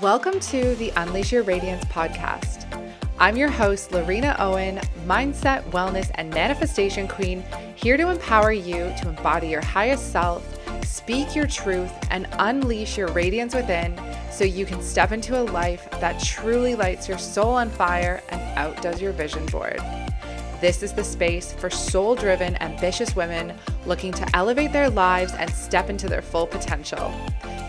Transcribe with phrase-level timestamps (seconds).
[0.00, 2.64] Welcome to the Unleash Your Radiance podcast.
[3.18, 9.08] I'm your host, Lorena Owen, mindset, wellness, and manifestation queen, here to empower you to
[9.10, 10.42] embody your highest self,
[10.82, 14.00] speak your truth, and unleash your radiance within
[14.30, 18.40] so you can step into a life that truly lights your soul on fire and
[18.58, 19.78] outdoes your vision board.
[20.62, 25.50] This is the space for soul driven, ambitious women looking to elevate their lives and
[25.50, 27.12] step into their full potential.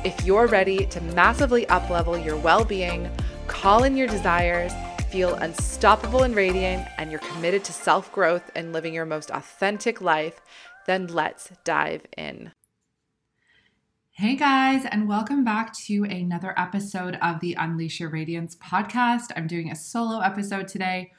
[0.05, 3.09] If you're ready to massively uplevel your well being,
[3.47, 4.71] call in your desires,
[5.09, 9.99] feel unstoppable and radiant, and you're committed to self growth and living your most authentic
[9.99, 10.39] life,
[10.85, 12.51] then let's dive in.
[14.11, 19.31] Hey guys, and welcome back to another episode of the Unleash Your Radiance podcast.
[19.35, 21.11] I'm doing a solo episode today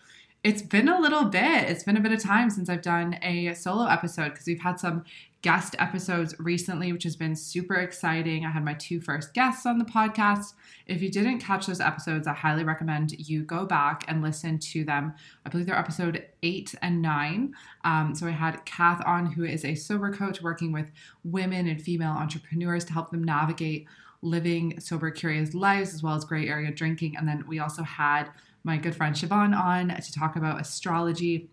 [0.45, 1.71] it's been a little bit.
[1.71, 4.79] It's been a bit of time since I've done a solo episode because we've had
[4.79, 5.02] some
[5.41, 8.45] guest episodes recently, which has been super exciting.
[8.45, 10.52] I had my two first guests on the podcast.
[10.87, 14.85] If you didn't catch those episodes, I highly recommend you go back and listen to
[14.85, 15.15] them.
[15.46, 17.55] I believe they're episode eight and nine.
[17.83, 20.90] Um, so I had Kath on, who is a sober coach working with
[21.24, 23.87] women and female entrepreneurs to help them navigate
[24.21, 27.16] living sober, curious lives as well as gray area drinking.
[27.16, 28.29] And then we also had
[28.65, 31.51] my good friend Siobhan on to talk about astrology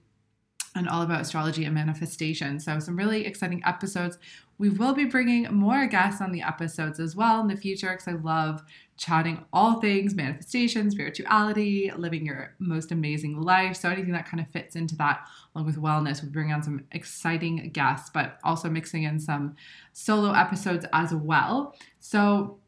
[0.75, 2.59] and all about astrology and manifestation.
[2.59, 4.17] So, some really exciting episodes.
[4.57, 8.07] We will be bringing more guests on the episodes as well in the future because
[8.07, 8.61] I love
[8.95, 13.75] chatting all things manifestation, spirituality, living your most amazing life.
[13.75, 16.85] So, anything that kind of fits into that, along with wellness, we bring on some
[16.93, 19.55] exciting guests, but also mixing in some
[19.91, 21.75] solo episodes as well.
[21.99, 22.60] So,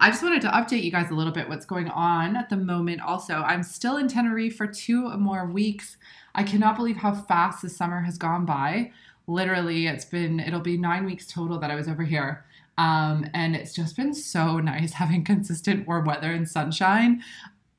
[0.00, 2.56] I just wanted to update you guys a little bit what's going on at the
[2.56, 3.00] moment.
[3.02, 5.96] Also, I'm still in Tenerife for two more weeks.
[6.34, 8.90] I cannot believe how fast the summer has gone by.
[9.28, 12.44] Literally, it's been, it'll be nine weeks total that I was over here.
[12.78, 17.22] Um, and it's just been so nice having consistent warm weather and sunshine.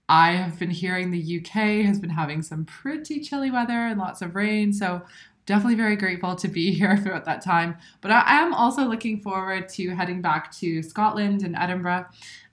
[0.09, 4.21] I have been hearing the UK has been having some pretty chilly weather and lots
[4.21, 4.71] of rain.
[4.71, 5.01] So
[5.47, 7.75] definitely very grateful to be here throughout that time.
[8.01, 12.05] But I am also looking forward to heading back to Scotland and Edinburgh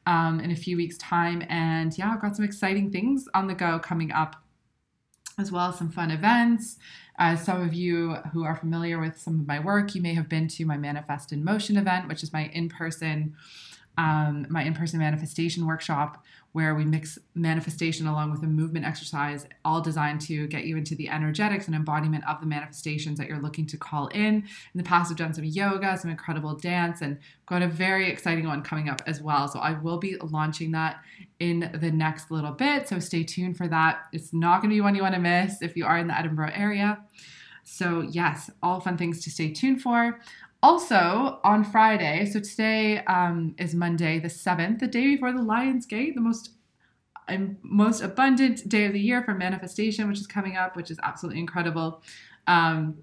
[0.07, 1.45] um, in a few weeks' time.
[1.51, 4.37] And yeah, I've got some exciting things on the go coming up,
[5.39, 6.79] as well as some fun events.
[7.17, 10.29] As some of you who are familiar with some of my work, you may have
[10.29, 13.35] been to my Manifest in Motion event, which is my in person
[13.97, 19.45] um, my in person manifestation workshop where we mix manifestation along with a movement exercise,
[19.65, 23.43] all designed to get you into the energetics and embodiment of the manifestations that you're
[23.43, 24.37] looking to call in.
[24.37, 24.45] In
[24.77, 28.63] the past, I've done some yoga, some incredible dance, and got a very exciting one
[28.63, 29.49] coming up as well.
[29.49, 31.01] So I will be launching that
[31.41, 32.89] in the next little bit.
[32.89, 34.05] So stay tuned for that.
[34.13, 36.17] It's not going to be one you want to miss if you are in the
[36.17, 37.03] Edinburgh area.
[37.65, 40.21] So, yes, all fun things to stay tuned for.
[40.65, 45.85] Also, on Friday, so today um, is Monday, the 7th, the day before the Lion's
[45.85, 46.53] Gate, the most
[47.29, 50.99] um, most abundant day of the year for manifestation, which is coming up, which is
[51.03, 52.03] absolutely incredible.
[52.47, 52.97] Um,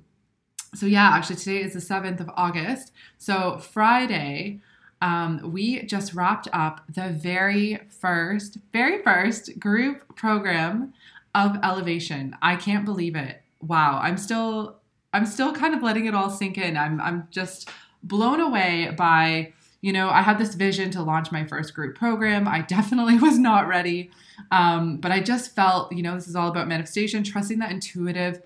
[0.73, 2.94] so, yeah, actually, today is the 7th of August.
[3.19, 4.61] So, Friday,
[5.03, 10.95] um, we just wrapped up the very first, very first group program
[11.35, 12.35] of Elevation.
[12.41, 13.43] I can't believe it.
[13.61, 14.81] Wow, I'm still
[15.13, 16.77] I'm still kind of letting it all sink in.
[16.77, 17.69] I'm I'm just
[18.03, 22.47] blown away by you know I had this vision to launch my first group program.
[22.47, 24.11] I definitely was not ready,
[24.51, 28.41] um, but I just felt you know this is all about manifestation, trusting that intuitive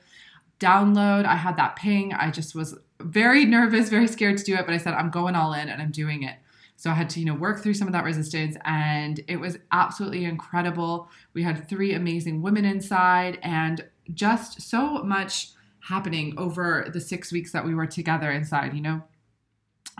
[0.59, 1.25] download.
[1.25, 2.13] I had that ping.
[2.13, 5.35] I just was very nervous, very scared to do it, but I said I'm going
[5.35, 6.35] all in and I'm doing it.
[6.77, 9.57] So I had to, you know, work through some of that resistance and it was
[9.71, 11.09] absolutely incredible.
[11.33, 15.51] We had three amazing women inside and just so much
[15.85, 19.03] happening over the six weeks that we were together inside, you know?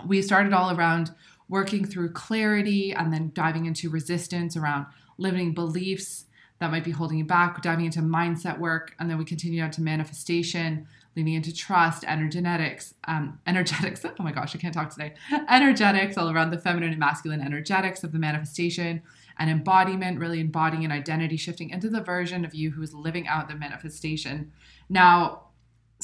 [0.06, 1.12] We started all around
[1.48, 4.88] working through clarity and then diving into resistance around
[5.18, 6.26] limiting beliefs
[6.60, 9.72] that might be holding you back, diving into mindset work, and then we continued on
[9.72, 14.04] to manifestation, leaning into trust, energetics, um, energetics.
[14.06, 15.14] Oh my gosh, I can't talk today.
[15.50, 19.04] energetics, all around the feminine and masculine energetics of the manifestation
[19.38, 23.28] and embodiment, really embodying an identity shifting into the version of you who is living
[23.28, 24.52] out the manifestation.
[24.90, 25.45] Now,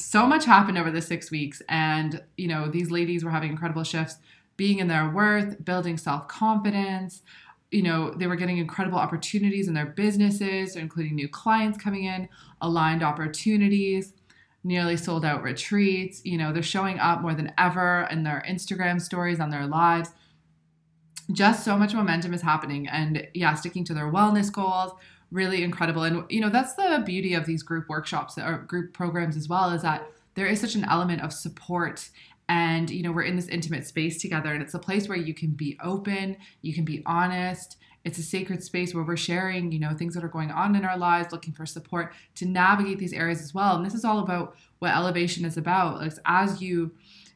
[0.02, 1.62] so much happened over the six weeks.
[1.68, 4.16] And, you know, these ladies were having incredible shifts,
[4.56, 7.22] being in their worth, building self confidence.
[7.70, 12.28] You know, they were getting incredible opportunities in their businesses, including new clients coming in,
[12.60, 14.12] aligned opportunities,
[14.62, 16.20] nearly sold out retreats.
[16.24, 20.10] You know, they're showing up more than ever in their Instagram stories on their lives.
[21.30, 22.88] Just so much momentum is happening.
[22.88, 24.92] And yeah, sticking to their wellness goals,
[25.32, 26.04] really incredible.
[26.04, 29.70] And you know, that's the beauty of these group workshops or group programs as well,
[29.70, 32.08] is that there is such an element of support
[32.48, 35.32] and you know we're in this intimate space together and it's a place where you
[35.32, 39.78] can be open you can be honest it's a sacred space where we're sharing, you
[39.78, 43.12] know, things that are going on in our lives, looking for support to navigate these
[43.12, 43.76] areas as well.
[43.76, 46.00] And this is all about what elevation is about.
[46.00, 46.92] Like as you,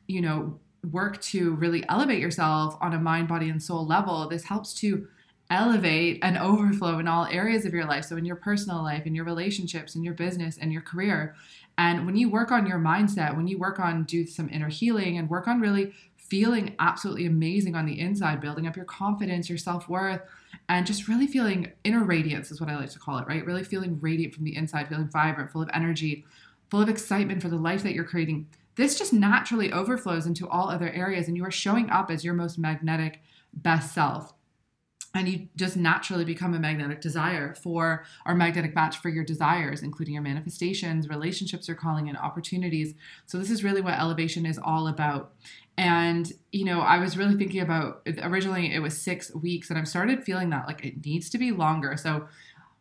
[0.08, 0.58] you know,
[0.90, 5.06] work to really elevate yourself on a mind, body, and soul level, this helps to
[5.50, 8.04] elevate and overflow in all areas of your life.
[8.04, 11.34] So, in your personal life, in your relationships, in your business, and your career.
[11.78, 15.18] And when you work on your mindset, when you work on do some inner healing
[15.18, 19.58] and work on really feeling absolutely amazing on the inside, building up your confidence, your
[19.58, 20.20] self worth,
[20.68, 23.44] and just really feeling inner radiance is what I like to call it, right?
[23.44, 26.24] Really feeling radiant from the inside, feeling vibrant, full of energy,
[26.70, 28.48] full of excitement for the life that you're creating.
[28.74, 32.34] This just naturally overflows into all other areas, and you are showing up as your
[32.34, 33.20] most magnetic,
[33.54, 34.32] best self
[35.16, 39.82] and you just naturally become a magnetic desire for or magnetic match for your desires
[39.82, 42.94] including your manifestations relationships you're calling in opportunities.
[43.26, 45.32] So this is really what elevation is all about.
[45.78, 49.88] And you know i was really thinking about originally it was six weeks and i've
[49.88, 51.96] started feeling that like it needs to be longer.
[51.96, 52.28] So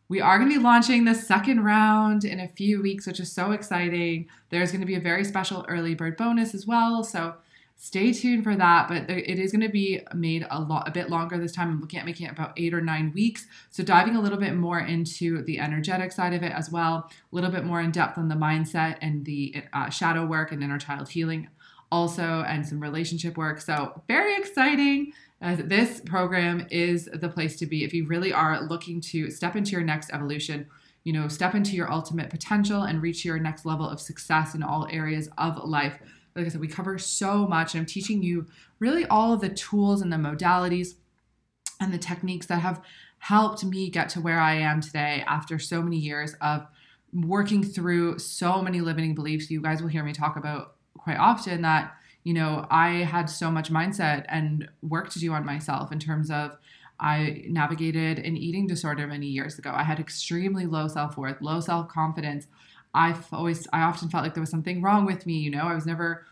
[0.08, 3.32] we are going to be launching the second round in a few weeks which is
[3.32, 4.28] so exciting.
[4.50, 7.04] There's going to be a very special early bird bonus as well.
[7.04, 7.36] So
[7.78, 11.10] stay tuned for that but it is going to be made a lot a bit
[11.10, 11.70] longer this time.
[11.70, 13.48] I'm looking at making it about eight or nine weeks.
[13.70, 17.36] So diving a little bit more into the energetic side of it as well a
[17.36, 20.80] little bit more in depth on the mindset and the uh, shadow work and inner
[20.80, 21.50] child healing
[21.92, 23.62] also and some relationship work.
[23.62, 25.14] So very exciting.
[25.42, 29.56] Uh, this program is the place to be if you really are looking to step
[29.56, 30.66] into your next evolution
[31.04, 34.64] you know step into your ultimate potential and reach your next level of success in
[34.64, 36.00] all areas of life
[36.36, 37.74] like I said, we cover so much.
[37.74, 38.48] And I'm teaching you
[38.80, 40.96] really all of the tools and the modalities
[41.80, 42.82] and the techniques that have
[43.20, 46.68] helped me get to where I am today after so many years of
[47.14, 49.50] working through so many limiting beliefs.
[49.50, 51.94] You guys will hear me talk about quite often that,
[52.24, 56.30] you know, I had so much mindset and work to do on myself in terms
[56.30, 56.58] of
[57.00, 59.72] I navigated an eating disorder many years ago.
[59.74, 62.48] I had extremely low self worth, low self confidence,
[62.96, 65.38] I've always, I often felt like there was something wrong with me.
[65.38, 66.26] You know, I was never,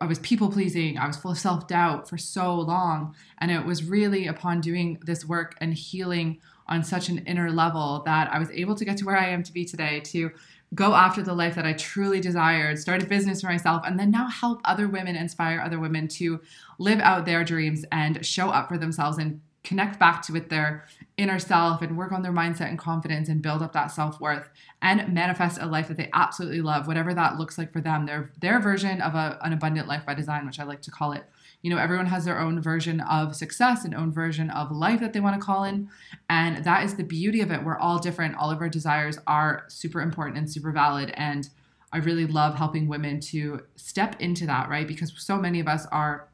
[0.00, 0.96] I was people pleasing.
[0.96, 3.14] I was full of self doubt for so long.
[3.38, 8.02] And it was really upon doing this work and healing on such an inner level
[8.06, 10.30] that I was able to get to where I am to be today to
[10.74, 14.10] go after the life that I truly desired, start a business for myself, and then
[14.10, 16.40] now help other women, inspire other women to
[16.78, 20.84] live out their dreams and show up for themselves and connect back to with their
[21.16, 24.48] inner self and work on their mindset and confidence and build up that self-worth
[24.82, 28.04] and manifest a life that they absolutely love whatever that looks like for them.
[28.04, 31.12] Their their version of a, an abundant life by design which i like to call
[31.12, 31.24] it.
[31.62, 35.12] You know everyone has their own version of success and own version of life that
[35.12, 35.88] they want to call in
[36.28, 37.64] and that is the beauty of it.
[37.64, 38.36] We're all different.
[38.36, 41.48] All of our desires are super important and super valid and
[41.92, 44.86] i really love helping women to step into that right?
[44.86, 46.28] Because so many of us are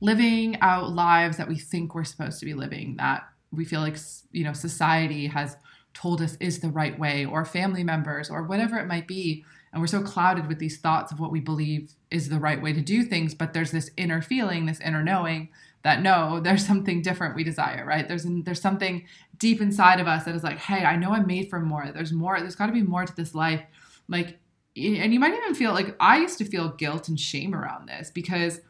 [0.00, 3.96] living out lives that we think we're supposed to be living that we feel like
[4.32, 5.56] you know society has
[5.94, 9.44] told us is the right way or family members or whatever it might be.
[9.72, 12.72] And we're so clouded with these thoughts of what we believe is the right way
[12.72, 15.48] to do things but there's this inner feeling this inner knowing
[15.82, 18.06] that no there's something different we desire right?
[18.06, 19.06] There's there's something
[19.38, 21.90] deep inside of us that is like hey i know i'm made for more.
[21.92, 23.62] There's more there's got to be more to this life.
[24.08, 24.38] Like
[24.76, 28.10] and you might even feel like i used to feel guilt and shame around this
[28.10, 28.60] because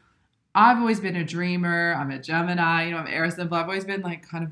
[0.55, 1.93] I've always been a dreamer.
[1.99, 3.57] I'm a Gemini, you know, I'm air symbol.
[3.57, 4.51] I've always been like kind of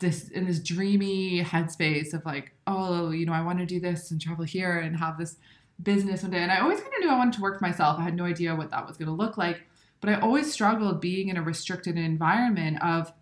[0.00, 4.10] this in this dreamy headspace of like, oh, you know, I want to do this
[4.10, 5.36] and travel here and have this
[5.80, 6.38] business one day.
[6.38, 8.00] And I always kind of knew I wanted to work for myself.
[8.00, 9.62] I had no idea what that was going to look like.
[10.00, 13.12] But I always struggled being in a restricted environment of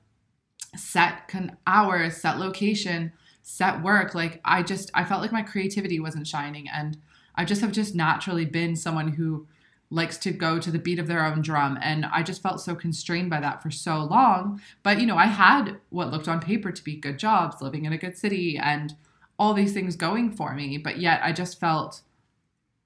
[0.75, 4.15] set con- hours, set location, set work.
[4.15, 6.67] Like I just, I felt like my creativity wasn't shining.
[6.69, 6.97] And
[7.35, 9.47] I just have just naturally been someone who
[9.91, 11.79] likes to go to the beat of their own drum.
[11.81, 14.61] And I just felt so constrained by that for so long.
[14.83, 17.93] But, you know, I had what looked on paper to be good jobs, living in
[17.93, 18.95] a good city, and
[19.39, 20.77] all these things going for me.
[20.77, 22.03] But yet I just felt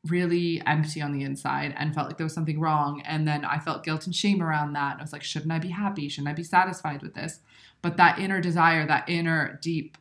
[0.06, 3.02] really empty on the inside and felt like there was something wrong.
[3.04, 4.92] And then I felt guilt and shame around that.
[4.92, 6.08] And I was like, shouldn't I be happy?
[6.08, 7.40] Shouldn't I be satisfied with this?
[7.82, 9.98] But that inner desire, that inner deep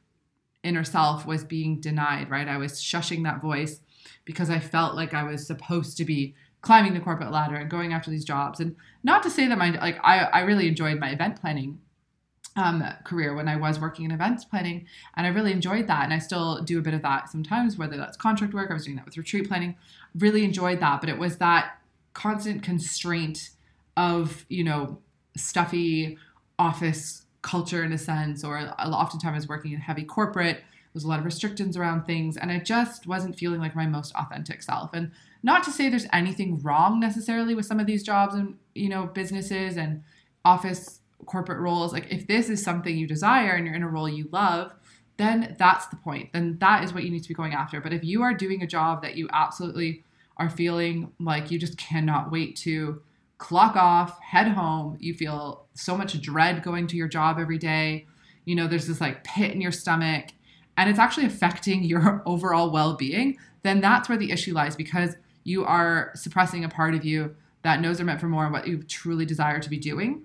[0.63, 2.47] inner self was being denied, right?
[2.47, 3.79] I was shushing that voice
[4.25, 7.93] because I felt like I was supposed to be climbing the corporate ladder and going
[7.93, 8.59] after these jobs.
[8.59, 11.79] And not to say that my like I, I really enjoyed my event planning
[12.55, 16.03] um, career when I was working in events planning, and I really enjoyed that.
[16.03, 18.69] And I still do a bit of that sometimes, whether that's contract work.
[18.69, 19.75] I was doing that with retreat planning.
[20.15, 21.77] Really enjoyed that, but it was that
[22.13, 23.51] constant constraint
[23.97, 24.99] of you know
[25.35, 26.17] stuffy
[26.59, 30.61] office culture in a sense, or oftentimes working in heavy corporate.
[30.93, 34.13] There's a lot of restrictions around things, and I just wasn't feeling like my most
[34.13, 34.93] authentic self.
[34.93, 35.11] And
[35.43, 39.07] not to say there's anything wrong necessarily with some of these jobs and you know
[39.07, 40.03] businesses and
[40.45, 44.09] office corporate roles, like if this is something you desire and you're in a role
[44.09, 44.73] you love,
[45.17, 46.33] then that's the point.
[46.33, 47.79] Then that is what you need to be going after.
[47.79, 50.03] But if you are doing a job that you absolutely
[50.37, 53.01] are feeling like you just cannot wait to
[53.37, 58.07] clock off, head home, you feel so much dread going to your job every day,
[58.45, 60.27] you know, there's this like pit in your stomach,
[60.77, 65.15] and it's actually affecting your overall well being, then that's where the issue lies because
[65.43, 68.67] you are suppressing a part of you that knows are meant for more and what
[68.67, 70.23] you truly desire to be doing.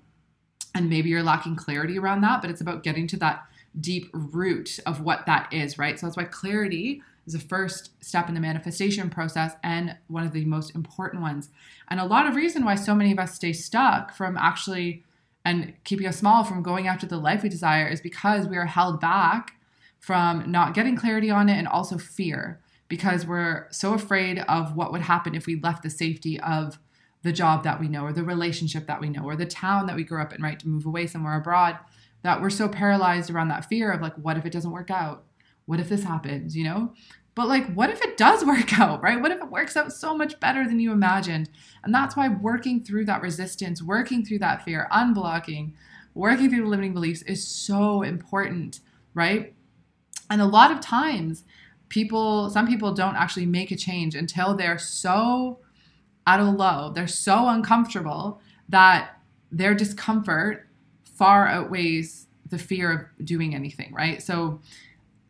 [0.74, 3.44] And maybe you're lacking clarity around that, but it's about getting to that
[3.78, 5.98] deep root of what that is, right?
[5.98, 10.32] So that's why clarity is the first step in the manifestation process and one of
[10.32, 11.50] the most important ones.
[11.88, 15.02] And a lot of reason why so many of us stay stuck from actually
[15.44, 18.66] and keeping us small from going after the life we desire is because we are
[18.66, 19.52] held back
[20.00, 24.92] from not getting clarity on it and also fear because we're so afraid of what
[24.92, 26.78] would happen if we left the safety of
[27.22, 29.96] the job that we know or the relationship that we know or the town that
[29.96, 31.78] we grew up in right to move away somewhere abroad
[32.26, 35.24] that we're so paralyzed around that fear of like, what if it doesn't work out?
[35.66, 36.92] What if this happens, you know?
[37.36, 39.20] But like, what if it does work out, right?
[39.20, 41.50] What if it works out so much better than you imagined?
[41.84, 45.74] And that's why working through that resistance, working through that fear, unblocking,
[46.14, 48.80] working through the limiting beliefs is so important,
[49.14, 49.54] right?
[50.28, 51.44] And a lot of times,
[51.88, 55.60] people, some people don't actually make a change until they're so
[56.26, 59.20] at a low, they're so uncomfortable that
[59.52, 60.68] their discomfort
[61.14, 64.22] far outweighs the fear of doing anything, right?
[64.22, 64.60] So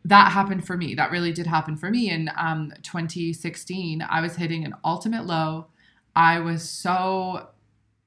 [0.05, 0.95] that happened for me.
[0.95, 4.07] That really did happen for me in um, 2016.
[4.09, 5.67] I was hitting an ultimate low.
[6.15, 7.49] I was so,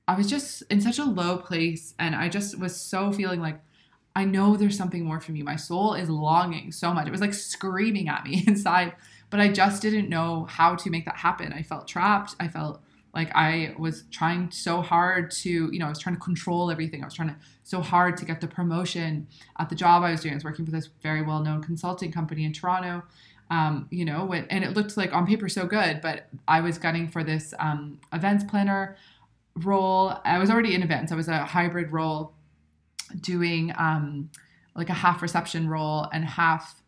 [0.07, 3.61] I was just in such a low place, and I just was so feeling like,
[4.15, 5.43] I know there's something more for me.
[5.43, 7.07] My soul is longing so much.
[7.07, 8.93] It was like screaming at me inside,
[9.29, 11.53] but I just didn't know how to make that happen.
[11.53, 12.35] I felt trapped.
[12.39, 12.81] I felt
[13.13, 17.01] like I was trying so hard to, you know, I was trying to control everything.
[17.01, 20.21] I was trying to so hard to get the promotion at the job I was
[20.21, 20.33] doing.
[20.33, 23.03] I was working for this very well-known consulting company in Toronto.
[23.51, 27.09] Um, you know, and it looked like on paper so good, but I was gunning
[27.09, 28.95] for this um, events planner
[29.55, 30.13] role.
[30.23, 31.11] I was already in events.
[31.11, 32.33] I was a hybrid role,
[33.21, 34.29] doing um,
[34.75, 36.81] like a half reception role and half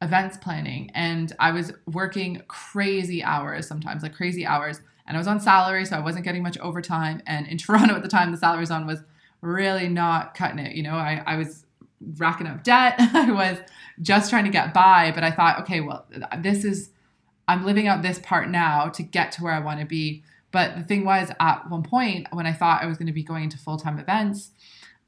[0.00, 5.26] events planning, and I was working crazy hours sometimes, like crazy hours and I was
[5.26, 7.22] on salary, so I wasn't getting much overtime.
[7.26, 9.00] And in Toronto at the time, the salary on was
[9.40, 10.76] really not cutting it.
[10.76, 11.64] You know, I, I was
[12.18, 12.94] racking up debt.
[12.98, 13.58] I was
[14.00, 16.06] just trying to get by, but I thought, okay, well,
[16.38, 16.90] this is,
[17.48, 20.22] I'm living out this part now to get to where I want to be.
[20.50, 23.22] But the thing was, at one point, when I thought I was going to be
[23.22, 24.50] going into full time events,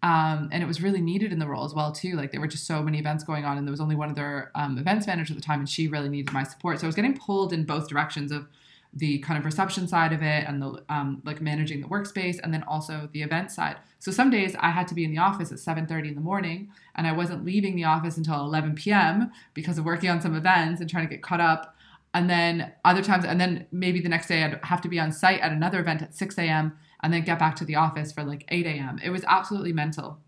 [0.02, 2.16] um, and it was really needed in the role as well too.
[2.16, 4.16] Like there were just so many events going on, and there was only one of
[4.16, 6.80] their um, events manager at the time, and she really needed my support.
[6.80, 8.46] So I was getting pulled in both directions of
[8.94, 12.52] the kind of reception side of it and the um, like managing the workspace and
[12.52, 15.52] then also the event side so some days i had to be in the office
[15.52, 19.78] at 7.30 in the morning and i wasn't leaving the office until 11 p.m because
[19.78, 21.76] of working on some events and trying to get caught up
[22.14, 25.12] and then other times and then maybe the next day i'd have to be on
[25.12, 28.24] site at another event at 6 a.m and then get back to the office for
[28.24, 30.18] like 8 a.m it was absolutely mental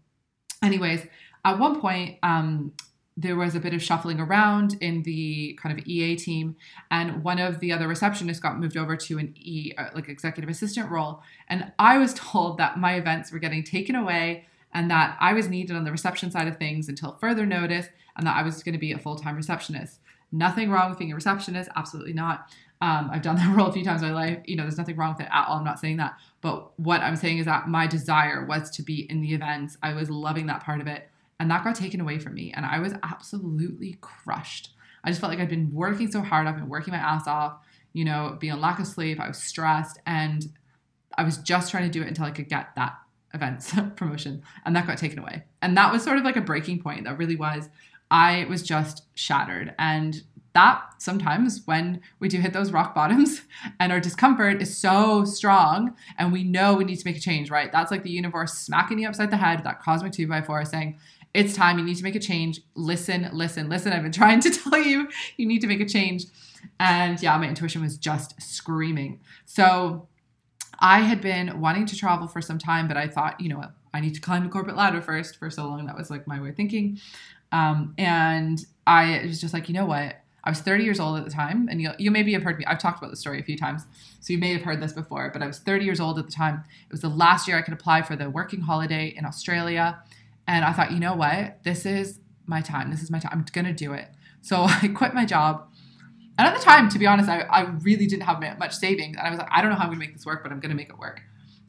[0.63, 1.07] anyways
[1.45, 2.73] at one point um,
[3.17, 6.57] there was a bit of shuffling around in the kind of EA team,
[6.91, 10.49] and one of the other receptionists got moved over to an E, uh, like executive
[10.49, 11.23] assistant role.
[11.49, 15.49] And I was told that my events were getting taken away and that I was
[15.49, 18.73] needed on the reception side of things until further notice, and that I was going
[18.73, 20.01] to be a full time receptionist.
[20.35, 22.47] Nothing wrong with being a receptionist, absolutely not.
[22.81, 24.39] Um, I've done that role a few times in my life.
[24.47, 25.59] You know, there's nothing wrong with it at all.
[25.59, 26.15] I'm not saying that.
[26.43, 29.79] But what I'm saying is that my desire was to be in the events.
[29.83, 31.09] I was loving that part of it.
[31.41, 32.53] And that got taken away from me.
[32.53, 34.75] And I was absolutely crushed.
[35.05, 36.47] I just felt like I'd been working so hard.
[36.47, 37.59] I've been working my ass off,
[37.93, 39.21] you know, being on lack of sleep.
[39.21, 40.01] I was stressed.
[40.05, 40.47] And
[41.17, 42.99] I was just trying to do it until I could get that
[43.35, 44.43] events promotion.
[44.65, 45.45] And that got taken away.
[45.63, 47.05] And that was sort of like a breaking point.
[47.05, 47.69] That really was.
[48.11, 49.75] I was just shattered.
[49.79, 50.23] And
[50.55, 53.43] that sometimes when we do hit those rock bottoms
[53.81, 57.51] and our discomfort is so strong and we know we need to make a change,
[57.51, 57.73] right?
[57.73, 60.99] That's like the universe smacking you upside the head, that cosmic two by four saying,
[61.35, 61.79] it's time.
[61.79, 62.61] You need to make a change.
[62.75, 63.93] Listen, listen, listen.
[63.93, 66.25] I've been trying to tell you, you need to make a change.
[66.79, 69.21] And yeah, my intuition was just screaming.
[69.47, 70.09] So
[70.79, 73.73] I had been wanting to travel for some time, but I thought, you know what,
[73.95, 75.39] I need to climb the corporate ladder first.
[75.39, 76.99] For so long, that was like my way of thinking.
[77.51, 80.22] Um, and I was just like, you know what?
[80.45, 82.65] I was 30 years old at the time, and you, you maybe have heard me.
[82.65, 83.87] I've talked about the story a few times,
[84.21, 85.31] so you may have heard this before.
[85.33, 86.65] But I was 30 years old at the time.
[86.87, 90.03] It was the last year I could apply for the working holiday in Australia.
[90.49, 91.63] And I thought, you know what?
[91.63, 92.91] This is my time.
[92.91, 93.31] This is my time.
[93.33, 94.09] I'm going to do it.
[94.41, 95.69] So I quit my job.
[96.39, 99.17] And at the time, to be honest, I, I really didn't have much savings.
[99.17, 100.51] And I was like, I don't know how I'm going to make this work, but
[100.51, 101.21] I'm going to make it work.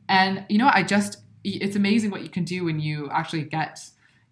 [0.10, 0.70] And you know?
[0.72, 3.80] I just it's amazing what you can do when you actually get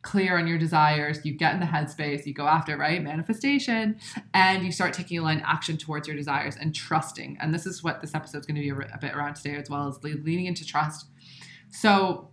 [0.01, 3.03] clear on your desires, you get in the headspace, you go after, right?
[3.03, 3.99] Manifestation,
[4.33, 7.37] and you start taking aligned action towards your desires and trusting.
[7.39, 9.69] And this is what this episode is going to be a, bit around today, as
[9.69, 11.07] well as leaning into trust.
[11.69, 12.29] So,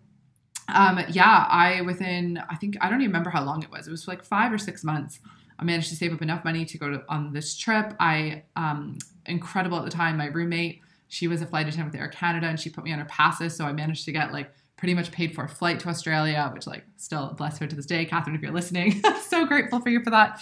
[0.74, 3.86] um, yeah, I within I think I don't even remember how long it was.
[3.86, 5.20] It was like five or six months.
[5.58, 7.94] I managed to save up enough money to go to, on this trip.
[7.98, 10.16] I um, incredible at the time.
[10.16, 12.98] My roommate, she was a flight attendant with Air Canada, and she put me on
[12.98, 15.88] her passes, so I managed to get like pretty much paid for a flight to
[15.88, 19.80] Australia, which like still bless her to this day, Catherine, if you're listening, so grateful
[19.80, 20.40] for you for that.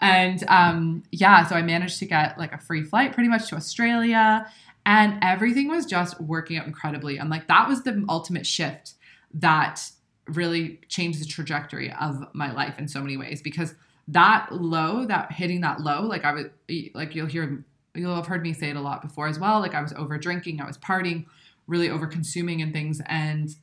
[0.00, 3.54] And um, yeah, so I managed to get like a free flight pretty much to
[3.54, 4.50] Australia,
[4.86, 7.18] and everything was just working out incredibly.
[7.18, 8.94] And like that was the ultimate shift
[9.34, 9.90] that
[10.26, 13.74] really changed the trajectory of my life in so many ways because
[14.08, 16.46] that low, that hitting that low, like I was
[16.94, 17.62] like you'll hear
[17.94, 19.60] you'll have heard me say it a lot before as well.
[19.60, 21.26] Like I was over drinking, I was partying,
[21.66, 23.54] really over consuming and things, and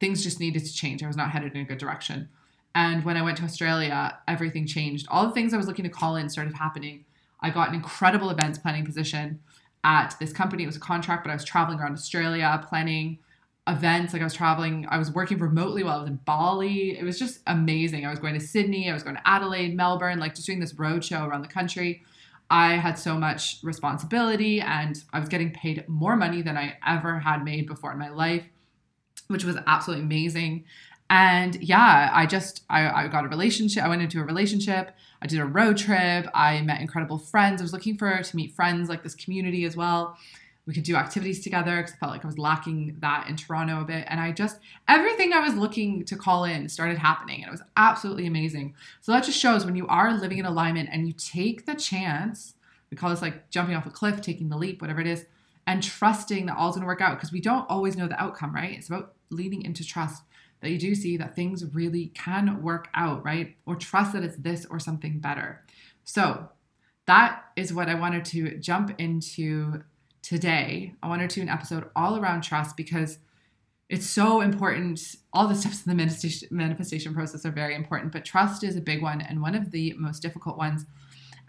[0.00, 1.02] things just needed to change.
[1.02, 2.28] I was not headed in a good direction.
[2.74, 5.06] And when I went to Australia, everything changed.
[5.10, 7.04] All the things I was looking to call in started happening.
[7.40, 9.40] I got an incredible events planning position
[9.84, 10.62] at this company.
[10.62, 13.18] It was a contract, but I was traveling around Australia planning
[13.66, 14.12] events.
[14.12, 16.98] Like I was traveling, I was working remotely while I was in Bali.
[16.98, 18.06] It was just amazing.
[18.06, 20.74] I was going to Sydney, I was going to Adelaide, Melbourne, like just doing this
[20.74, 22.02] road show around the country.
[22.50, 27.20] I had so much responsibility and I was getting paid more money than I ever
[27.20, 28.44] had made before in my life
[29.30, 30.64] which was absolutely amazing.
[31.08, 33.82] And yeah, I just I, I got a relationship.
[33.82, 34.94] I went into a relationship.
[35.20, 36.28] I did a road trip.
[36.34, 37.60] I met incredible friends.
[37.60, 40.16] I was looking for to meet friends like this community as well.
[40.66, 43.80] We could do activities together because I felt like I was lacking that in Toronto
[43.80, 44.04] a bit.
[44.08, 47.62] And I just everything I was looking to call in started happening, and it was
[47.76, 48.74] absolutely amazing.
[49.00, 52.54] So that just shows when you are living in alignment and you take the chance.
[52.88, 55.24] We call this like jumping off a cliff, taking the leap, whatever it is,
[55.66, 58.54] and trusting that all's going to work out because we don't always know the outcome,
[58.54, 58.76] right?
[58.76, 60.22] It's about leading into trust
[60.60, 63.56] that you do see that things really can work out, right?
[63.66, 65.62] Or trust that it's this or something better.
[66.04, 66.48] So,
[67.06, 69.82] that is what I wanted to jump into
[70.22, 70.94] today.
[71.02, 73.18] I wanted to do an episode all around trust because
[73.88, 75.16] it's so important.
[75.32, 79.02] All the steps in the manifestation process are very important, but trust is a big
[79.02, 80.86] one and one of the most difficult ones.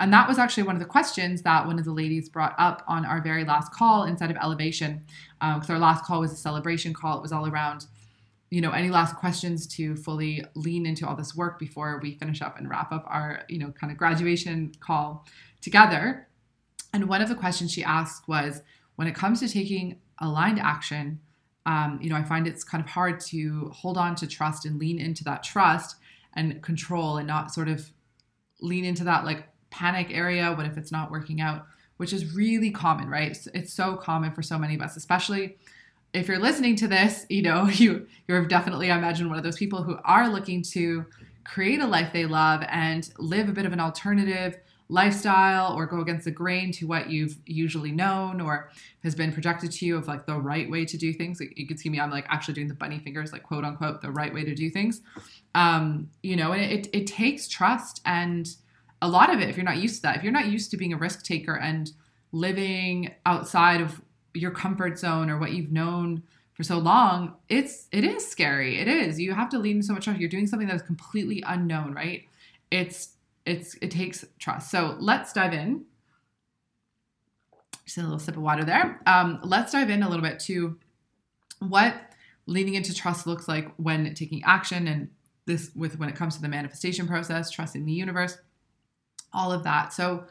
[0.01, 2.83] And that was actually one of the questions that one of the ladies brought up
[2.87, 5.03] on our very last call inside of Elevation.
[5.39, 7.19] Because um, our last call was a celebration call.
[7.19, 7.85] It was all around,
[8.49, 12.41] you know, any last questions to fully lean into all this work before we finish
[12.41, 15.27] up and wrap up our, you know, kind of graduation call
[15.61, 16.27] together.
[16.93, 18.63] And one of the questions she asked was
[18.95, 21.19] when it comes to taking aligned action,
[21.67, 24.79] um, you know, I find it's kind of hard to hold on to trust and
[24.79, 25.97] lean into that trust
[26.33, 27.91] and control and not sort of
[28.61, 30.53] lean into that like panic area?
[30.53, 31.65] What if it's not working out?
[31.97, 33.35] Which is really common, right?
[33.53, 35.57] It's, so common for so many of us, especially
[36.13, 39.57] if you're listening to this, you know, you you're definitely, I imagine, one of those
[39.57, 41.05] people who are looking to
[41.43, 44.57] create a life they love and live a bit of an alternative
[44.89, 48.69] lifestyle or go against the grain to what you've usually known or
[49.03, 51.39] has been projected to you of like the right way to do things.
[51.55, 54.11] You can see me, I'm like actually doing the bunny fingers, like quote unquote, the
[54.11, 55.01] right way to do things.
[55.55, 58.53] Um, you know, and it, it takes trust and
[59.01, 60.77] a lot of it if you're not used to that if you're not used to
[60.77, 61.91] being a risk taker and
[62.31, 64.01] living outside of
[64.33, 68.79] your comfort zone or what you've known for so long it's it is scary.
[68.79, 69.19] It is.
[69.19, 72.23] You have to lean so much trust you're doing something that is completely unknown right?
[72.69, 74.69] It's it's it takes trust.
[74.69, 75.85] So let's dive in.
[77.85, 79.01] Just a little sip of water there.
[79.07, 80.77] Um, let's dive in a little bit to
[81.59, 81.95] what
[82.45, 85.09] leaning into trust looks like when taking action and
[85.47, 88.37] this with when it comes to the manifestation process trusting the universe
[89.33, 89.93] all of that.
[89.93, 90.25] So,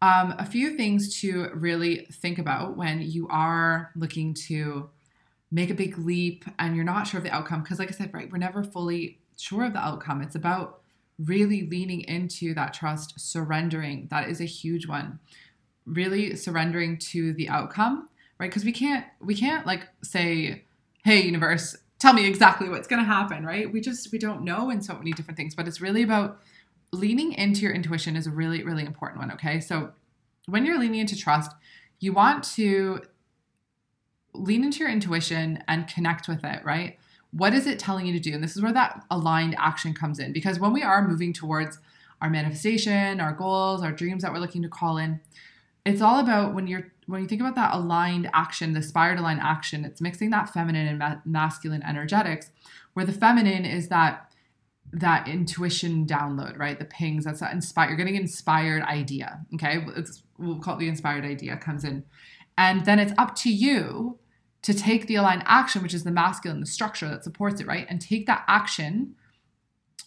[0.00, 4.88] um, a few things to really think about when you are looking to
[5.50, 7.62] make a big leap and you're not sure of the outcome.
[7.62, 10.22] Because, like I said, right, we're never fully sure of the outcome.
[10.22, 10.80] It's about
[11.18, 14.06] really leaning into that trust, surrendering.
[14.10, 15.18] That is a huge one.
[15.86, 18.50] Really surrendering to the outcome, right?
[18.50, 20.64] Because we can't, we can't like say,
[21.04, 23.72] "Hey, universe, tell me exactly what's going to happen," right?
[23.72, 25.54] We just we don't know in so many different things.
[25.54, 26.40] But it's really about
[26.92, 29.32] leaning into your intuition is a really, really important one.
[29.32, 29.60] Okay.
[29.60, 29.92] So
[30.46, 31.52] when you're leaning into trust,
[32.00, 33.02] you want to
[34.34, 36.98] lean into your intuition and connect with it, right?
[37.32, 38.32] What is it telling you to do?
[38.34, 40.32] And this is where that aligned action comes in.
[40.32, 41.78] Because when we are moving towards
[42.22, 45.20] our manifestation, our goals, our dreams that we're looking to call in,
[45.84, 49.40] it's all about when you're when you think about that aligned action, the inspired aligned
[49.40, 52.50] action, it's mixing that feminine and ma- masculine energetics,
[52.92, 54.27] where the feminine is that
[54.92, 56.78] that intuition download, right?
[56.78, 59.40] The pings, that's that inspired, you're getting inspired idea.
[59.54, 59.84] Okay.
[59.96, 62.04] It's, we'll call it the inspired idea comes in.
[62.56, 64.18] And then it's up to you
[64.62, 67.86] to take the aligned action, which is the masculine, the structure that supports it, right?
[67.88, 69.14] And take that action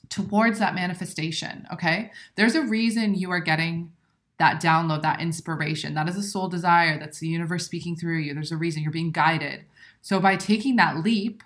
[0.10, 1.66] towards that manifestation.
[1.72, 2.12] Okay.
[2.36, 3.94] There's a reason you are getting
[4.40, 5.94] that download, that inspiration.
[5.94, 7.00] That is a soul desire.
[7.00, 8.34] That's the universe speaking through you.
[8.34, 9.66] There's a reason you're being guided.
[10.02, 11.44] So by taking that leap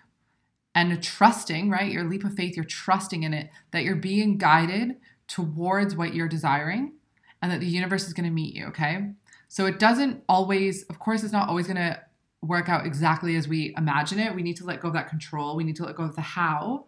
[0.76, 4.98] and trusting, right, your leap of faith, you're trusting in it, that you're being guided
[5.28, 6.94] towards what you're desiring
[7.42, 8.66] and that the universe is going to meet you.
[8.68, 9.12] Okay.
[9.48, 12.00] So it doesn't always, of course, it's not always going to
[12.42, 14.36] work out exactly as we imagine it.
[14.36, 15.56] We need to let go of that control.
[15.56, 16.86] We need to let go of the how.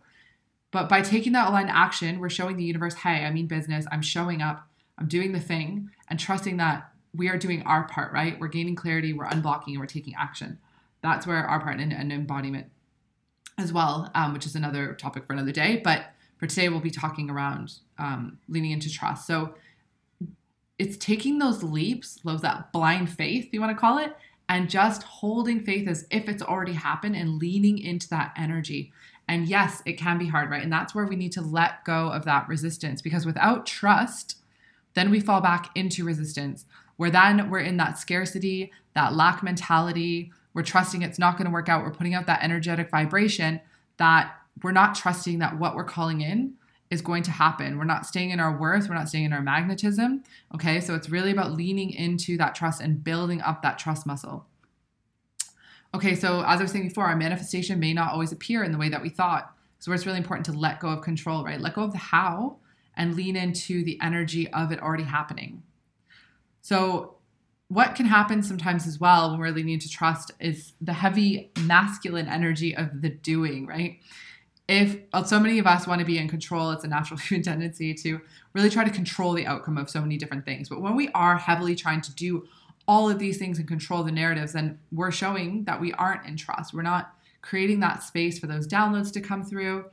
[0.72, 4.02] But by taking that aligned action, we're showing the universe, hey, I mean business, I'm
[4.02, 8.38] showing up, I'm doing the thing, and trusting that we are doing our part, right?
[8.38, 10.60] We're gaining clarity, we're unblocking, and we're taking action.
[11.02, 12.68] That's where our part in embodiment
[13.58, 15.82] as well, um, which is another topic for another day.
[15.84, 16.06] But
[16.38, 19.26] for today, we'll be talking around um, leaning into trust.
[19.26, 19.56] So
[20.78, 24.16] it's taking those leaps, those that blind faith, you want to call it,
[24.48, 28.94] and just holding faith as if it's already happened and leaning into that energy.
[29.28, 30.64] And yes, it can be hard, right?
[30.64, 34.38] And that's where we need to let go of that resistance because without trust,
[34.94, 36.66] then we fall back into resistance,
[36.96, 40.32] where then we're in that scarcity, that lack mentality.
[40.58, 41.84] We're trusting it's not going to work out.
[41.84, 43.62] We're putting out that energetic vibration
[43.98, 46.56] that we're not trusting that what we're calling in
[46.90, 47.78] is going to happen.
[47.78, 50.24] We're not staying in our worth, we're not staying in our magnetism.
[50.56, 54.48] Okay, so it's really about leaning into that trust and building up that trust muscle.
[55.94, 58.80] Okay, so as I was saying before, our manifestation may not always appear in the
[58.80, 59.54] way that we thought.
[59.78, 61.62] So it's really important to let go of control, right?
[61.62, 62.58] Let go of the how
[62.96, 65.62] and lean into the energy of it already happening.
[66.62, 67.17] So,
[67.70, 72.28] what can happen sometimes as well when we're leaning into trust is the heavy masculine
[72.28, 74.00] energy of the doing, right?
[74.68, 77.44] if uh, so many of us want to be in control, it's a natural human
[77.44, 78.20] tendency to
[78.54, 80.70] really try to control the outcome of so many different things.
[80.70, 82.48] But when we are heavily trying to do
[82.88, 86.38] all of these things and control the narratives, then we're showing that we aren't in
[86.38, 86.74] trust.
[86.74, 89.86] We're not creating that space for those downloads to come through.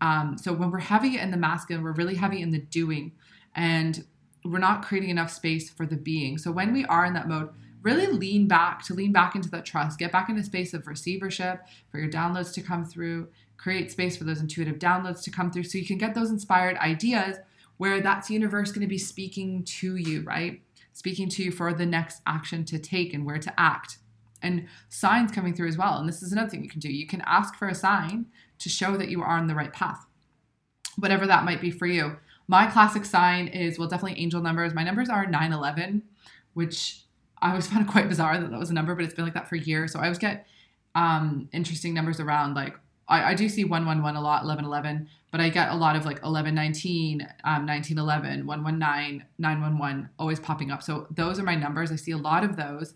[0.00, 3.12] Um, so when we're heavy in the masculine, we're really heavy in the doing,
[3.54, 4.04] and
[4.50, 6.38] we're not creating enough space for the being.
[6.38, 7.50] So when we are in that mode,
[7.82, 11.60] really lean back to lean back into that trust, get back into space of receivership
[11.90, 15.64] for your downloads to come through create space for those intuitive downloads to come through
[15.64, 17.36] so you can get those inspired ideas
[17.78, 20.62] where that's universe going to be speaking to you, right?
[20.92, 23.98] Speaking to you for the next action to take and where to act.
[24.42, 25.98] And signs coming through as well.
[25.98, 26.92] And this is another thing you can do.
[26.92, 28.26] You can ask for a sign
[28.58, 30.06] to show that you are on the right path,
[30.96, 32.16] whatever that might be for you.
[32.48, 34.74] My classic sign is, well, definitely angel numbers.
[34.74, 36.02] My numbers are 9 11,
[36.54, 37.02] which
[37.40, 39.34] I always found it quite bizarre that that was a number, but it's been like
[39.34, 39.92] that for years.
[39.92, 40.46] So I always get
[40.94, 42.74] um, interesting numbers around like
[43.08, 46.22] I, I do see 111 a lot, 1111, but I get a lot of like
[46.22, 50.82] 1119, um, 1911, 119, 911 always popping up.
[50.82, 51.92] So those are my numbers.
[51.92, 52.94] I see a lot of those.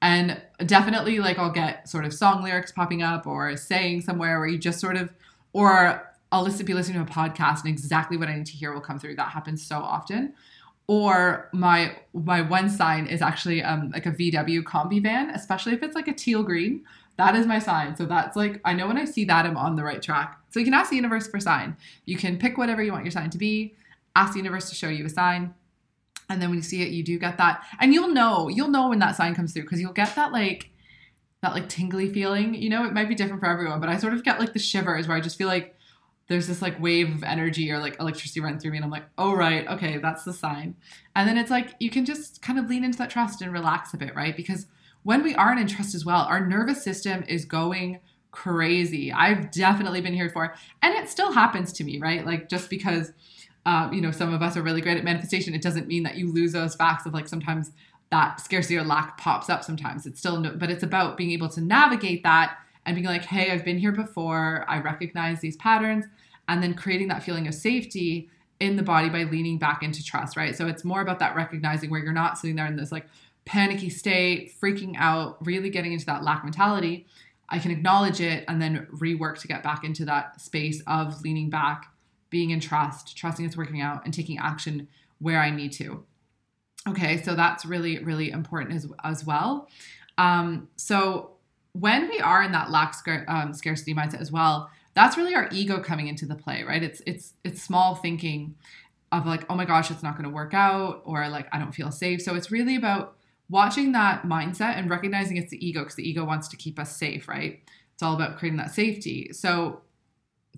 [0.00, 4.48] And definitely, like, I'll get sort of song lyrics popping up or saying somewhere where
[4.48, 5.12] you just sort of,
[5.52, 8.72] or I'll listen, be listening to a podcast and exactly what I need to hear
[8.72, 9.16] will come through.
[9.16, 10.34] That happens so often.
[10.86, 15.82] Or my my one sign is actually um, like a VW combi van, especially if
[15.82, 16.84] it's like a teal green
[17.16, 17.96] that is my sign.
[17.96, 20.38] So that's like, I know when I see that, I'm on the right track.
[20.50, 21.76] So you can ask the universe for sign.
[22.06, 23.74] You can pick whatever you want your sign to be,
[24.16, 25.54] ask the universe to show you a sign.
[26.28, 27.62] And then when you see it, you do get that.
[27.78, 30.70] And you'll know, you'll know when that sign comes through because you'll get that like,
[31.42, 32.54] that like tingly feeling.
[32.54, 34.58] You know, it might be different for everyone, but I sort of get like the
[34.58, 35.73] shivers where I just feel like
[36.26, 39.04] there's this like wave of energy or like electricity running through me and I'm like,
[39.18, 40.74] oh right, okay, that's the sign.
[41.14, 43.92] And then it's like you can just kind of lean into that trust and relax
[43.92, 44.36] a bit, right?
[44.36, 44.66] Because
[45.02, 49.12] when we aren't in trust as well, our nervous system is going crazy.
[49.12, 52.24] I've definitely been here for, and it still happens to me, right?
[52.24, 53.12] Like just because,
[53.66, 56.16] um, you know, some of us are really great at manifestation, it doesn't mean that
[56.16, 57.70] you lose those facts of like sometimes
[58.10, 59.62] that scarcity or lack pops up.
[59.62, 63.24] Sometimes it's still, no, but it's about being able to navigate that and being like,
[63.24, 64.64] hey, I've been here before.
[64.68, 66.04] I recognize these patterns,
[66.48, 68.28] and then creating that feeling of safety
[68.60, 70.54] in the body by leaning back into trust, right?
[70.54, 73.06] So it's more about that recognizing where you're not sitting there in this like
[73.44, 77.06] panicky state, freaking out, really getting into that lack mentality,
[77.48, 81.50] I can acknowledge it and then rework to get back into that space of leaning
[81.50, 81.86] back,
[82.30, 86.04] being in trust, trusting it's working out, and taking action where I need to.
[86.88, 89.68] Okay, so that's really, really important as, as well.
[90.18, 91.33] Um, so
[91.74, 92.94] when we are in that lack
[93.28, 96.82] um, scarcity mindset as well, that's really our ego coming into the play, right?
[96.82, 98.54] It's it's it's small thinking
[99.12, 101.74] of like, oh my gosh, it's not going to work out, or like I don't
[101.74, 102.22] feel safe.
[102.22, 103.16] So it's really about
[103.50, 106.96] watching that mindset and recognizing it's the ego because the ego wants to keep us
[106.96, 107.60] safe, right?
[107.92, 109.30] It's all about creating that safety.
[109.32, 109.82] So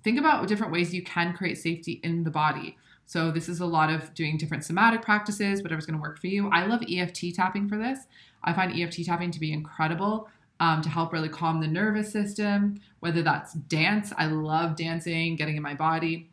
[0.03, 2.77] think about different ways you can create safety in the body.
[3.05, 6.27] So this is a lot of doing different somatic practices, whatever's going to work for
[6.27, 6.49] you.
[6.49, 7.99] I love EFT tapping for this.
[8.43, 10.29] I find EFT tapping to be incredible.
[10.59, 14.11] Um, to help really calm the nervous system, whether that's dance.
[14.17, 16.29] I love dancing, getting in my body,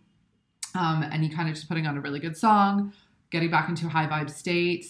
[0.74, 2.92] um, and kind of just putting on a really good song,
[3.30, 4.86] getting back into a high vibe state.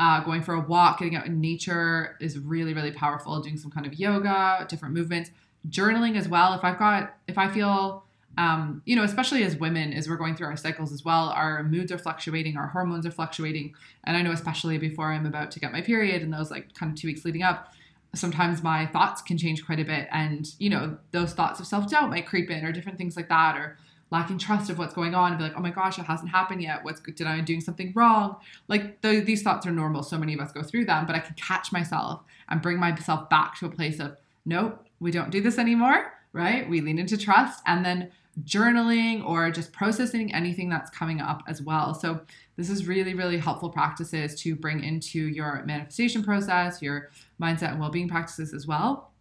[0.00, 3.40] Uh, going for a walk, getting out in nature is really, really powerful.
[3.40, 5.30] Doing some kind of yoga, different movements,
[5.68, 6.54] journaling as well.
[6.54, 8.04] If I've got, if I feel,
[8.36, 11.64] um, you know, especially as women, as we're going through our cycles as well, our
[11.64, 13.74] moods are fluctuating, our hormones are fluctuating.
[14.04, 16.92] And I know, especially before I'm about to get my period and those like kind
[16.92, 17.72] of two weeks leading up,
[18.14, 22.10] sometimes my thoughts can change quite a bit and you know those thoughts of self-doubt
[22.10, 23.78] might creep in or different things like that or
[24.10, 26.62] lacking trust of what's going on and be like oh my gosh it hasn't happened
[26.62, 26.82] yet.
[26.82, 28.36] What's did i doing something wrong?
[28.66, 30.02] Like the, these thoughts are normal.
[30.02, 33.28] So many of us go through them but i can catch myself and bring myself
[33.28, 34.16] back to a place of
[34.46, 36.68] nope we don't do this anymore right?
[36.68, 38.10] We lean into trust and then
[38.44, 41.94] journaling or just processing anything that's coming up as well.
[41.94, 42.20] So
[42.56, 47.80] this is really really helpful practices to bring into your manifestation process your mindset and
[47.80, 49.12] well-being practices as well.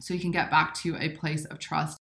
[0.00, 1.98] So you can get back to a place of trust.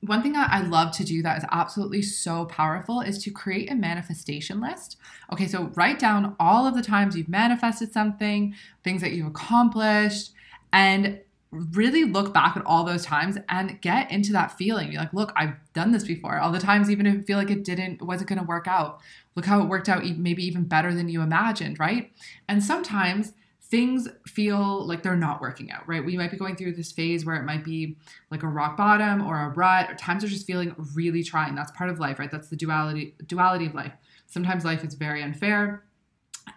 [0.00, 3.70] One thing that I love to do that is absolutely so powerful is to create
[3.70, 4.98] a manifestation list.
[5.32, 8.54] Okay, so write down all of the times you've manifested something,
[8.84, 10.32] things that you've accomplished,
[10.72, 14.90] and really look back at all those times and get into that feeling.
[14.90, 16.38] You're like, look, I've done this before.
[16.38, 19.00] All the times, even if you feel like it didn't, wasn't going to work out.
[19.34, 22.10] Look how it worked out, maybe even better than you imagined, right?
[22.48, 23.32] And sometimes
[23.68, 26.04] things feel like they're not working out, right?
[26.04, 27.96] We might be going through this phase where it might be
[28.30, 31.54] like a rock bottom or a rut, or times are just feeling really trying.
[31.54, 32.30] That's part of life, right?
[32.30, 33.92] That's the duality duality of life.
[34.26, 35.84] Sometimes life is very unfair,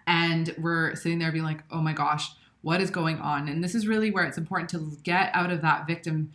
[0.05, 3.75] and we're sitting there being like, "Oh my gosh, what is going on?" And this
[3.75, 6.31] is really where it's important to get out of that victim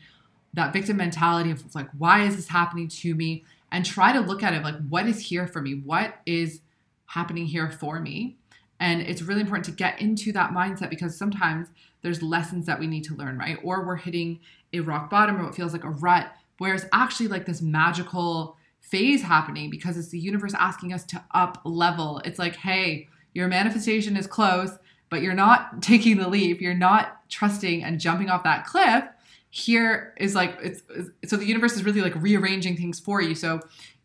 [0.53, 4.43] that victim mentality of like, "Why is this happening to me?" and try to look
[4.43, 5.75] at it like, "What is here for me?
[5.75, 6.61] What is
[7.07, 8.37] happening here for me?"
[8.79, 11.69] And it's really important to get into that mindset because sometimes
[12.03, 13.59] there's lessons that we need to learn, right?
[13.63, 14.41] Or we're hitting
[14.73, 18.57] a rock bottom or what feels like a rut, where it's actually like this magical
[18.81, 22.21] phase happening because it's the universe asking us to up level.
[22.25, 24.79] It's like, hey, your manifestation is close,
[25.11, 26.61] but you're not taking the leap.
[26.61, 29.05] You're not trusting and jumping off that cliff.
[29.51, 30.83] Here is like, it's,
[31.27, 33.37] so the universe is really like rearranging things for you.
[33.37, 33.61] So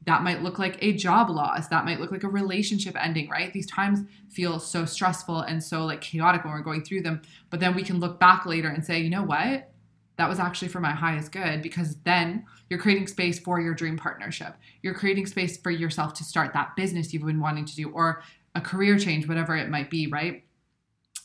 [0.05, 1.67] that might look like a job loss.
[1.67, 3.51] That might look like a relationship ending, right?
[3.51, 7.21] These times feel so stressful and so like chaotic when we're going through them.
[7.49, 9.71] But then we can look back later and say, you know what?
[10.17, 13.97] That was actually for my highest good because then you're creating space for your dream
[13.97, 14.55] partnership.
[14.81, 18.21] You're creating space for yourself to start that business you've been wanting to do or
[18.55, 20.43] a career change, whatever it might be, right?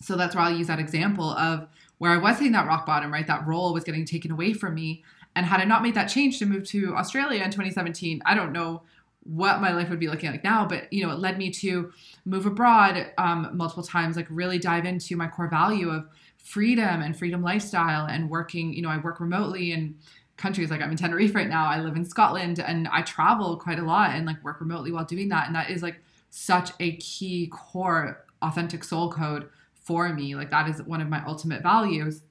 [0.04, 1.66] So that's where I'll use that example of
[1.98, 3.26] where I was hitting that rock bottom, right?
[3.26, 5.02] That role was getting taken away from me.
[5.36, 8.52] And had I not made that change to move to Australia in 2017, I don't
[8.52, 8.82] know
[9.24, 10.66] what my life would be looking like now.
[10.66, 11.90] But you know, it led me to
[12.24, 17.18] move abroad um, multiple times, like really dive into my core value of freedom and
[17.18, 18.74] freedom lifestyle and working.
[18.74, 19.96] You know, I work remotely in
[20.36, 21.66] countries like I'm in Tenerife right now.
[21.66, 25.04] I live in Scotland and I travel quite a lot and like work remotely while
[25.04, 25.46] doing that.
[25.46, 29.48] And that is like such a key core authentic soul code
[29.84, 30.34] for me.
[30.34, 32.22] Like that is one of my ultimate values.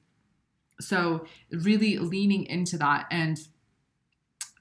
[0.80, 3.06] So, really leaning into that.
[3.10, 3.38] And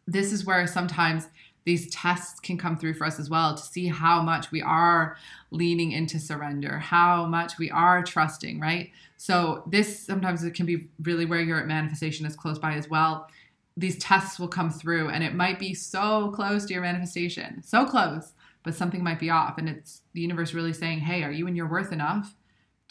[0.06, 1.28] this is where sometimes
[1.66, 5.18] these tests can come through for us as well to see how much we are
[5.50, 8.92] leaning into surrender, how much we are trusting, right?
[9.18, 13.28] So, this sometimes it can be really where your manifestation is close by as well.
[13.76, 17.88] These tests will come through, and it might be so close to your manifestation, so
[17.88, 19.58] close, but something might be off.
[19.58, 22.36] And it's the universe really saying, Hey, are you in your worth enough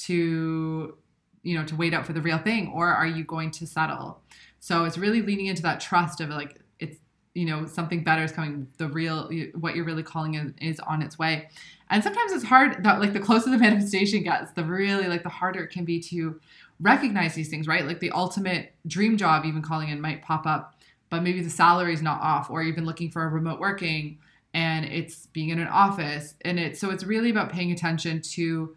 [0.07, 0.97] to
[1.43, 4.21] you know to wait out for the real thing or are you going to settle?
[4.61, 6.99] So it's really leaning into that trust of like it's
[7.35, 11.03] you know something better is coming the real what you're really calling is, is on
[11.03, 11.49] its way.
[11.91, 15.29] And sometimes it's hard that like the closer the manifestation gets the really like the
[15.29, 16.41] harder it can be to
[16.81, 17.87] recognize these things right?
[17.87, 20.77] Like the ultimate dream job even calling in might pop up
[21.11, 24.19] but maybe the salary is not off or even looking for a remote working
[24.55, 26.35] and it's being in an office.
[26.43, 28.77] And it's so it's really about paying attention to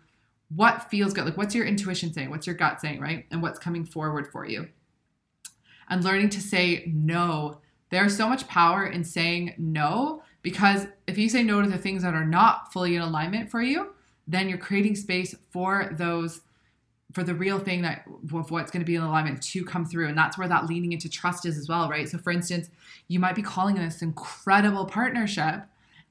[0.49, 3.60] what feels good like what's your intuition saying what's your gut saying right and what's
[3.60, 4.67] coming forward for you.
[5.89, 7.60] And learning to say no.
[7.91, 12.03] There's so much power in saying no because if you say no to the things
[12.03, 13.93] that are not fully in alignment for you
[14.27, 16.41] then you're creating space for those
[17.13, 18.03] for the real thing that
[18.34, 20.91] of what's going to be in alignment to come through and that's where that leaning
[20.91, 22.10] into trust is as well right?
[22.10, 22.69] So for instance
[23.08, 25.63] you might be calling this incredible partnership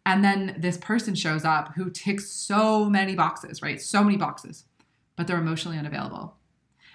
[0.06, 3.80] and then this person shows up who ticks so many boxes, right?
[3.80, 4.64] So many boxes,
[5.16, 6.36] but they're emotionally unavailable.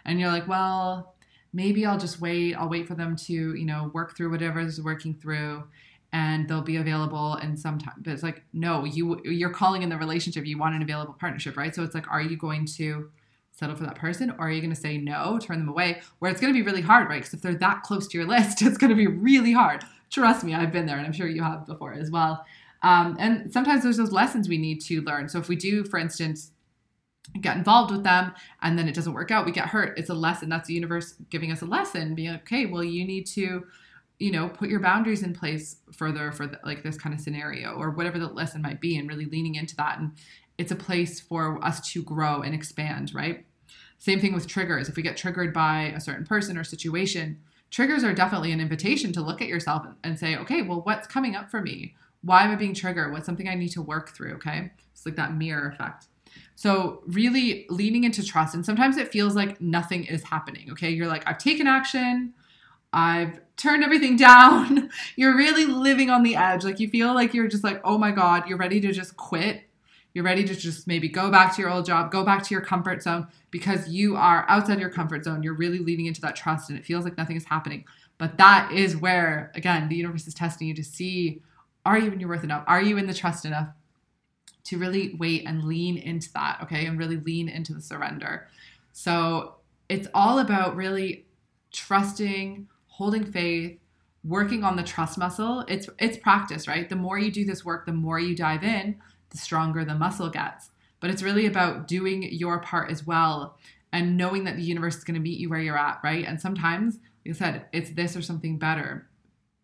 [0.06, 1.16] And you're like, well,
[1.52, 2.56] maybe I'll just wait.
[2.56, 5.64] I'll wait for them to, you know, work through whatever is working through
[6.12, 7.96] and they'll be available in some time.
[8.00, 10.46] But it's like, no, you you're calling in the relationship.
[10.46, 11.74] You want an available partnership, right?
[11.74, 13.10] So it's like, are you going to
[13.52, 16.32] settle for that person or are you going to say no turn them away where
[16.32, 18.62] it's going to be really hard right because if they're that close to your list
[18.62, 21.44] it's going to be really hard trust me i've been there and i'm sure you
[21.44, 22.46] have before as well
[22.82, 26.00] um, and sometimes there's those lessons we need to learn so if we do for
[26.00, 26.52] instance
[27.42, 30.14] get involved with them and then it doesn't work out we get hurt it's a
[30.14, 33.64] lesson that's the universe giving us a lesson being like, okay well you need to
[34.18, 37.74] you know put your boundaries in place further for the, like this kind of scenario
[37.74, 40.12] or whatever the lesson might be and really leaning into that and
[40.58, 43.46] it's a place for us to grow and expand right
[44.00, 44.90] same thing with triggers.
[44.90, 47.40] If we get triggered by a certain person or situation,
[47.70, 51.36] triggers are definitely an invitation to look at yourself and say, okay, well, what's coming
[51.36, 51.96] up for me?
[52.22, 53.12] Why am I being triggered?
[53.12, 54.34] What's something I need to work through?
[54.36, 54.72] Okay.
[54.92, 56.08] It's like that mirror effect.
[56.56, 58.54] So, really leaning into trust.
[58.54, 60.70] And sometimes it feels like nothing is happening.
[60.72, 60.90] Okay.
[60.90, 62.34] You're like, I've taken action,
[62.92, 64.90] I've turned everything down.
[65.16, 66.64] you're really living on the edge.
[66.64, 69.64] Like, you feel like you're just like, oh my God, you're ready to just quit
[70.14, 72.62] you're ready to just maybe go back to your old job, go back to your
[72.62, 75.44] comfort zone because you are outside your comfort zone.
[75.44, 77.86] You're really leaning into that trust and it feels like nothing is happening.
[78.18, 81.42] But that is where, again, the universe is testing you to see
[81.86, 82.64] are you in your worth enough?
[82.68, 83.70] Are you in the trust enough
[84.66, 86.60] to really wait and lean into that?
[86.64, 86.86] Okay.
[86.86, 88.48] And really lean into the surrender.
[88.94, 89.56] So
[89.88, 91.26] it's all about really
[91.72, 93.80] trusting, holding faith,
[94.24, 95.66] working on the trust muscle.
[95.68, 96.88] It's it's practice, right?
[96.88, 100.30] The more you do this work, the more you dive in, the stronger the muscle
[100.30, 100.70] gets.
[101.00, 103.58] But it's really about doing your part as well
[103.92, 106.26] and knowing that the universe is going to meet you where you're at, right?
[106.26, 109.08] And sometimes, like I said, it's this or something better.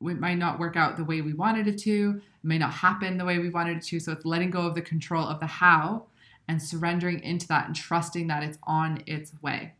[0.09, 3.17] It might not work out the way we wanted it to, it may not happen
[3.17, 3.99] the way we wanted it to.
[3.99, 6.07] So it's letting go of the control of the how
[6.47, 9.73] and surrendering into that and trusting that it's on its way.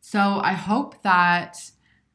[0.00, 1.58] So I hope that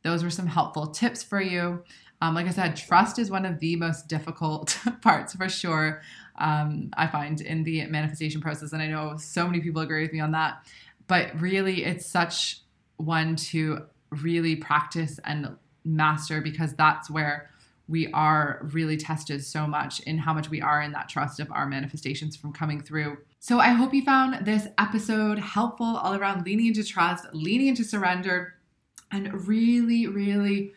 [0.03, 1.83] those were some helpful tips for you.
[2.21, 6.01] Um, like I said, trust is one of the most difficult parts for sure.
[6.39, 10.13] Um, I find in the manifestation process, and I know so many people agree with
[10.13, 10.65] me on that.
[11.07, 12.61] But really, it's such
[12.95, 17.49] one to really practice and master because that's where
[17.87, 21.51] we are really tested so much in how much we are in that trust of
[21.51, 23.17] our manifestations from coming through.
[23.39, 27.83] So I hope you found this episode helpful all around leaning into trust, leaning into
[27.83, 28.55] surrender,
[29.11, 30.73] and really, really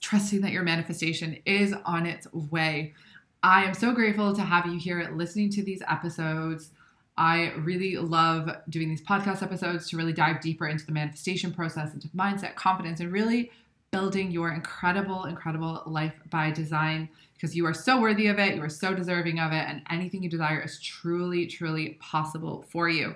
[0.00, 2.94] trusting that your manifestation is on its way.
[3.42, 6.70] I am so grateful to have you here listening to these episodes.
[7.16, 11.92] I really love doing these podcast episodes to really dive deeper into the manifestation process,
[11.92, 13.50] into mindset, confidence, and really
[13.92, 18.62] building your incredible, incredible life by design because you are so worthy of it, you
[18.62, 23.14] are so deserving of it, and anything you desire is truly, truly possible for you.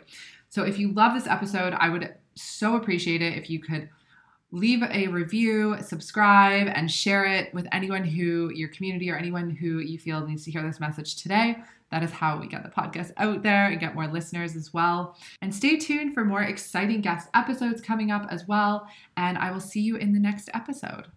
[0.49, 3.89] So if you love this episode, I would so appreciate it if you could
[4.55, 9.81] leave a review, subscribe, and share it with anyone who your community or anyone who
[9.81, 11.57] you feel needs to hear this message today.
[11.91, 15.17] That is how we get the podcast out there and get more listeners as well.
[15.43, 18.89] And stay tuned for more exciting guest episodes coming up as well.
[19.17, 21.07] And I will see you in the next episode.